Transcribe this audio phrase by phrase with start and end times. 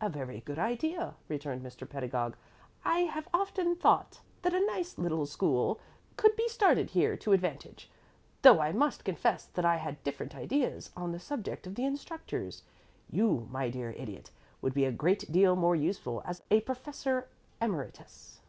[0.00, 1.90] "A very good idea," returned Mr.
[1.90, 2.36] Pedagog.
[2.84, 5.80] "I have often thought that a nice little school
[6.16, 7.90] could be started here to advantage,
[8.42, 12.62] though I must confess that I had different ideas on the subject of the instructors.
[13.10, 14.30] You, my dear Idiot,
[14.62, 17.26] would be a great deal more useful as a Professor
[17.60, 18.42] Emeritus."